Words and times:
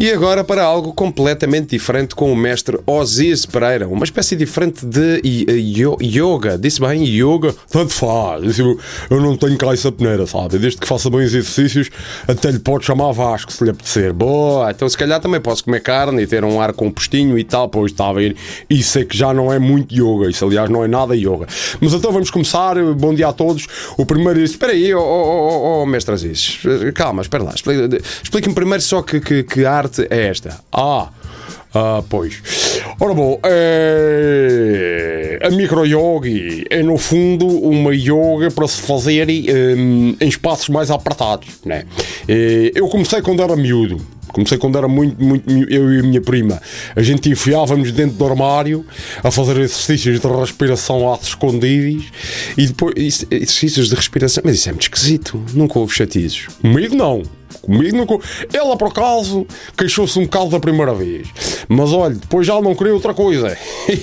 E 0.00 0.12
agora 0.12 0.44
para 0.44 0.62
algo 0.62 0.92
completamente 0.92 1.70
diferente 1.70 2.14
com 2.14 2.32
o 2.32 2.36
mestre 2.36 2.78
Osias 2.86 3.44
Pereira, 3.44 3.88
uma 3.88 4.04
espécie 4.04 4.36
diferente 4.36 4.86
de 4.86 5.20
yoga. 6.00 6.56
Disse 6.56 6.80
bem 6.80 7.02
yoga? 7.04 7.52
Tanto 7.68 7.92
faz. 7.92 8.60
Eu, 8.60 8.78
não 9.10 9.36
tenho 9.36 9.58
cá 9.58 9.72
essa 9.72 9.90
peneira, 9.90 10.24
sabe? 10.24 10.56
Desde 10.56 10.78
que 10.78 10.86
faça 10.86 11.08
os 11.08 11.20
exercícios, 11.20 11.90
até 12.28 12.48
lhe 12.52 12.60
pode 12.60 12.86
chamar 12.86 13.10
Vasco 13.10 13.52
se 13.52 13.64
lhe 13.64 13.70
apetecer. 13.70 14.12
Boa, 14.12 14.70
então 14.70 14.88
se 14.88 14.96
calhar 14.96 15.18
também 15.18 15.40
posso 15.40 15.64
comer 15.64 15.80
carne 15.80 16.22
e 16.22 16.28
ter 16.28 16.44
um 16.44 16.60
ar 16.60 16.72
compostinho 16.74 17.36
e 17.36 17.42
tal. 17.42 17.68
Pois 17.68 17.90
está 17.90 18.08
a 18.08 18.12
ver. 18.12 18.36
Isso 18.70 19.00
é 19.00 19.04
que 19.04 19.16
já 19.16 19.34
não 19.34 19.52
é 19.52 19.58
muito 19.58 19.92
yoga. 19.92 20.30
Isso, 20.30 20.44
aliás, 20.44 20.70
não 20.70 20.84
é 20.84 20.86
nada 20.86 21.16
yoga. 21.16 21.48
Mas 21.80 21.92
então 21.92 22.12
vamos 22.12 22.30
começar. 22.30 22.76
Bom 22.94 23.12
dia 23.12 23.26
a 23.26 23.32
todos. 23.32 23.66
O 23.96 24.06
primeiro. 24.06 24.38
Espera 24.38 24.70
aí, 24.70 24.94
oh, 24.94 25.00
oh, 25.00 25.02
oh, 25.02 25.82
oh 25.82 25.86
mestre 25.86 26.14
Aziz. 26.14 26.60
Calma, 26.94 27.20
espera 27.22 27.42
lá. 27.42 27.52
Explique-me 27.52 28.54
primeiro 28.54 28.80
só 28.80 29.02
que, 29.02 29.18
que, 29.18 29.42
que 29.42 29.64
arte 29.64 29.87
parte 29.88 30.06
é 30.10 30.26
esta. 30.28 30.60
Ah, 30.72 31.08
ah, 31.74 32.02
pois. 32.08 32.42
Ora 33.00 33.14
bom, 33.14 33.40
é... 33.44 35.38
a 35.42 35.50
micro-yogi 35.50 36.64
é 36.70 36.82
no 36.82 36.96
fundo 36.96 37.46
uma 37.46 37.94
yoga 37.94 38.50
para 38.50 38.66
se 38.66 38.82
fazer 38.82 39.26
um, 39.28 40.16
em 40.20 40.28
espaços 40.28 40.68
mais 40.68 40.90
apertados. 40.90 41.48
Né? 41.64 41.84
Eh, 42.26 42.72
eu 42.74 42.88
comecei 42.88 43.22
quando 43.22 43.42
era 43.42 43.54
miúdo. 43.56 44.00
Comecei 44.28 44.58
quando 44.58 44.76
era 44.76 44.86
muito, 44.86 45.22
muito. 45.22 45.50
Eu 45.50 45.92
e 45.92 46.00
a 46.00 46.02
minha 46.02 46.20
prima. 46.20 46.60
A 46.94 47.02
gente 47.02 47.30
enfiávamos 47.30 47.90
dentro 47.92 48.16
do 48.16 48.26
armário 48.26 48.84
a 49.24 49.30
fazer 49.30 49.56
exercícios 49.56 50.20
de 50.20 50.26
respiração 50.26 51.12
a 51.12 51.16
escondidos 51.16 52.04
e 52.56 52.66
depois. 52.66 53.24
Exercícios 53.30 53.88
de 53.88 53.94
respiração. 53.94 54.42
Mas 54.44 54.56
isso 54.56 54.68
é 54.68 54.72
muito 54.72 54.82
esquisito. 54.82 55.42
Nunca 55.54 55.78
houve 55.78 55.94
chatizos. 55.94 56.46
Comigo 56.60 56.94
não. 56.94 57.22
Comigo 57.62 57.96
nunca. 57.96 58.18
Ela, 58.52 58.76
por 58.76 58.88
acaso, 58.88 59.46
queixou-se 59.76 60.18
um 60.18 60.24
bocado 60.24 60.50
da 60.50 60.60
primeira 60.60 60.94
vez. 60.94 61.28
Mas 61.68 61.92
olha, 61.92 62.14
depois 62.14 62.46
já 62.46 62.60
não 62.60 62.74
queria 62.74 62.94
outra 62.94 63.14
coisa. 63.14 63.56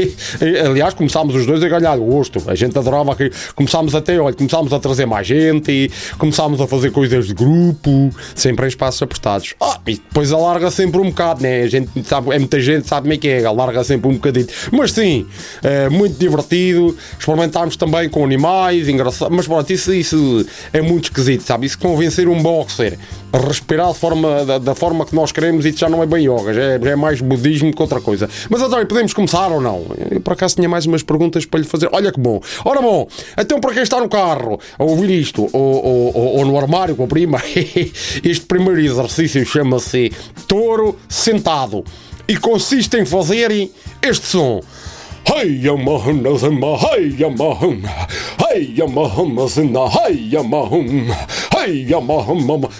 Aliás, 0.66 0.94
começámos 0.94 1.34
os 1.34 1.46
dois 1.46 1.62
a 1.62 1.68
ganhar 1.68 1.96
gosto. 1.96 2.42
A 2.46 2.54
gente 2.54 2.78
adorava. 2.78 3.16
Começámos 3.54 3.94
até, 3.94 4.18
olha, 4.20 4.34
começámos 4.34 4.72
a 4.72 4.78
trazer 4.78 5.06
mais 5.06 5.26
gente 5.26 5.90
começámos 6.18 6.60
a 6.60 6.66
fazer 6.66 6.90
coisas 6.90 7.26
de 7.26 7.34
grupo, 7.34 8.10
sempre 8.34 8.66
em 8.66 8.68
espaços 8.68 9.02
apertados. 9.02 9.54
Ah, 9.60 9.78
e 9.86 9.94
depois 9.94 10.32
alarga 10.32 10.70
sempre 10.70 11.00
um 11.00 11.08
bocado, 11.08 11.42
né? 11.42 11.62
A 11.62 11.68
gente 11.68 11.90
sabe, 12.04 12.30
é 12.34 12.38
muita 12.38 12.60
gente 12.60 12.88
sabe 12.88 13.02
como 13.02 13.14
é 13.14 13.16
que 13.16 13.28
é, 13.28 13.44
alarga 13.44 13.84
sempre 13.84 14.08
um 14.08 14.14
bocadinho. 14.14 14.46
Mas 14.72 14.92
sim, 14.92 15.26
é 15.62 15.88
muito 15.88 16.18
divertido. 16.18 16.96
Experimentámos 17.18 17.76
também 17.76 18.08
com 18.08 18.24
animais, 18.24 18.88
engraçado. 18.88 19.30
Mas 19.30 19.46
pronto, 19.46 19.72
isso, 19.72 19.92
isso 19.92 20.46
é 20.72 20.80
muito 20.80 21.04
esquisito, 21.04 21.42
sabe? 21.42 21.66
Isso 21.66 21.78
convencer 21.78 22.28
um 22.28 22.42
boxer 22.42 22.98
respirar 23.38 23.92
forma, 23.94 24.44
da, 24.44 24.58
da, 24.58 24.74
forma 24.74 25.04
que 25.04 25.14
nós 25.14 25.32
queremos, 25.32 25.64
isso 25.64 25.78
já 25.78 25.88
não 25.88 26.02
é 26.02 26.06
bem 26.06 26.24
yoga, 26.24 26.52
já 26.52 26.62
é, 26.62 26.80
já 26.80 26.90
é 26.90 26.96
mais 26.96 27.20
budismo 27.20 27.74
que 27.74 27.82
outra 27.82 28.00
coisa. 28.00 28.28
Mas 28.48 28.60
então, 28.60 28.84
podemos 28.86 29.12
começar 29.12 29.48
ou 29.48 29.60
não? 29.60 29.86
Eu 30.10 30.20
por 30.20 30.32
acaso 30.32 30.56
tinha 30.56 30.68
mais 30.68 30.86
umas 30.86 31.02
perguntas 31.02 31.44
para 31.44 31.60
lhe 31.60 31.66
fazer. 31.66 31.88
Olha 31.92 32.12
que 32.12 32.20
bom. 32.20 32.40
Ora 32.64 32.80
bom, 32.80 33.06
então 33.38 33.60
para 33.60 33.72
quem 33.74 33.82
está 33.82 34.00
no 34.00 34.08
carro 34.08 34.58
a 34.78 34.84
ouvir 34.84 35.10
isto, 35.10 35.48
ou, 35.52 35.84
ou, 35.84 36.16
ou, 36.16 36.36
ou 36.38 36.44
no 36.46 36.58
armário 36.58 36.96
com 36.96 37.04
a 37.04 37.06
prima, 37.06 37.40
este 38.24 38.46
primeiro 38.46 38.80
exercício 38.80 39.44
chama-se 39.44 40.12
touro 40.46 40.96
sentado 41.08 41.84
e 42.28 42.36
consiste 42.36 42.96
em 42.96 43.04
fazerem 43.04 43.70
este 44.02 44.26
som. 44.26 44.60
Hey, 45.28 45.60
Yamahuna, 45.60 46.30
Hey, 46.78 47.10
Yamahuna, 47.18 47.90
Hey, 48.38 48.74
Yamahuna, 48.76 49.90
Hey, 49.90 50.30
Yamahuna, 50.30 51.16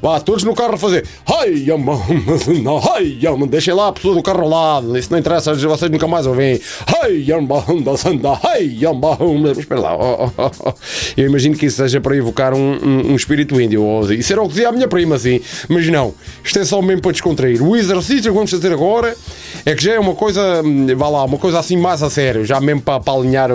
Vá, 0.00 0.20
todos 0.20 0.44
no 0.44 0.54
carro 0.54 0.76
fazer. 0.76 1.06
Deixem 3.48 3.74
lá 3.74 3.88
a 3.88 3.92
pessoa 3.92 4.14
do 4.14 4.22
carro 4.22 4.42
ao 4.42 4.48
lado, 4.48 4.96
isso 4.96 5.10
não 5.10 5.18
interessa, 5.18 5.54
vocês 5.54 5.90
nunca 5.90 6.06
mais 6.06 6.26
ouvem. 6.26 6.60
Espera 9.58 9.80
lá, 9.80 9.96
oh, 9.96 10.30
oh, 10.36 10.50
oh. 10.66 10.72
eu 11.16 11.26
imagino 11.26 11.56
que 11.56 11.66
isso 11.66 11.76
seja 11.76 12.00
para 12.00 12.16
evocar 12.16 12.54
um, 12.54 12.78
um, 12.82 13.12
um 13.12 13.16
espírito 13.16 13.60
índio. 13.60 13.82
Isso 14.12 14.32
era 14.32 14.42
o 14.42 14.46
que 14.46 14.54
dizia 14.54 14.68
a 14.68 14.72
minha 14.72 14.88
prima, 14.88 15.16
assim. 15.16 15.40
Mas 15.68 15.88
não, 15.88 16.14
isto 16.42 16.58
é 16.58 16.64
só 16.64 16.80
mesmo 16.80 17.02
para 17.02 17.12
descontrair. 17.12 17.62
O 17.62 17.76
exercício 17.76 18.24
que 18.24 18.30
vamos 18.30 18.50
fazer 18.50 18.72
agora 18.72 19.14
é 19.64 19.74
que 19.74 19.84
já 19.84 19.94
é 19.94 19.98
uma 19.98 20.14
coisa, 20.14 20.62
hum, 20.64 20.86
vá 20.96 21.08
lá, 21.08 21.24
uma 21.24 21.38
coisa 21.38 21.58
assim 21.58 21.76
mais 21.76 22.02
a 22.02 22.10
sério 22.10 22.44
já 22.44 22.60
mesmo 22.60 22.82
para, 22.82 23.00
para 23.00 23.12
alinhar 23.12 23.50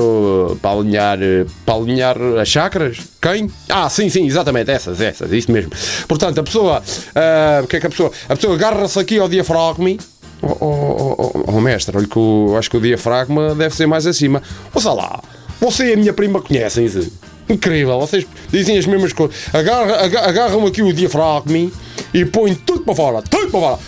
para 0.62 0.72
alinhar, 0.72 1.20
para 1.66 1.76
alinhar 1.76 2.18
as 2.40 2.48
chakras? 2.48 3.00
Quem? 3.22 3.50
Ah, 3.70 3.90
sim, 3.90 4.10
sim, 4.10 4.26
exatamente, 4.26 4.72
essas, 4.72 5.00
essas, 5.18 5.32
isso 5.32 5.52
mesmo. 5.52 5.72
Portanto, 6.08 6.40
a 6.40 6.44
pessoa, 6.44 6.80
uh, 6.80 7.64
o 7.64 7.68
que 7.68 7.78
é 7.78 7.80
que 7.80 7.88
a 7.88 7.90
pessoa, 7.90 8.12
a 8.30 8.36
pessoa 8.36 8.56
agarra-se 8.56 9.00
aqui 9.00 9.20
ao 9.20 9.28
diafragma 9.28 9.98
Oh, 10.40 10.56
oh, 10.60 11.44
oh, 11.48 11.62
mestre, 11.62 11.98
olha 11.98 12.06
que 12.06 12.16
eu 12.16 12.56
acho 12.58 12.70
que 12.70 12.78
o 12.78 12.82
diafragma 12.82 13.56
deve 13.56 13.76
ser 13.76 13.88
mais 13.88 14.06
acima. 14.06 14.42
Ouça 14.72 14.94
lá, 14.94 15.20
você 15.60 15.90
e 15.90 15.94
a 15.94 15.98
minha 15.98 16.14
prima 16.14 16.40
conhecem-se. 16.40 17.12
Incrível, 17.50 18.00
vocês 18.00 18.28
dizem 18.52 18.78
as 18.78 18.86
mesmas 18.86 19.14
coisas. 19.14 19.36
Agarram, 19.52 19.96
agarram 19.96 20.68
aqui 20.68 20.84
o 20.84 20.94
diafragma 20.94 21.72
e 22.14 22.26
põem 22.26 22.54
tudo 22.54 22.82
para 22.82 22.94
fora, 22.94 23.22
tudo 23.24 23.50
para 23.50 23.60
fora. 23.60 23.80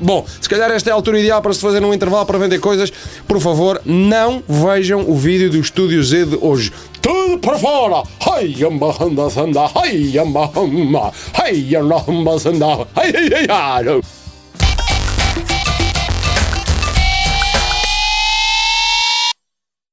Bom, 0.00 0.24
se 0.40 0.48
calhar 0.48 0.70
esta 0.70 0.90
é 0.90 0.92
a 0.92 0.94
altura 0.94 1.20
ideal 1.20 1.42
para 1.42 1.52
se 1.52 1.60
fazer 1.60 1.84
um 1.84 1.92
intervalo 1.92 2.26
para 2.26 2.38
vender 2.38 2.58
coisas. 2.58 2.92
Por 3.26 3.40
favor, 3.40 3.80
não 3.84 4.42
vejam 4.48 5.00
o 5.08 5.14
vídeo 5.14 5.50
do 5.50 5.58
Estúdio 5.58 6.02
Z 6.02 6.26
de 6.26 6.38
hoje. 6.40 6.72
Tudo 7.00 7.38
para 7.38 7.58
fora! 7.58 8.02
Hey, 8.24 8.54
yamba, 8.58 8.94
handa, 8.98 9.28
sanda, 9.28 9.70
hey, 9.74 10.12
yamba, 10.14 10.50
hamba, 10.54 11.12
hey, 11.34 11.72
yamba, 11.72 12.38
sanda, 12.38 12.86
hey, 12.96 13.12
hey, 13.12 13.28
hey, 13.28 13.46
hey. 13.84 14.21